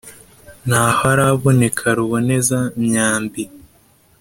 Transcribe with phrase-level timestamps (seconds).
[0.67, 3.43] ntaho araboneka ruboneza-myambi,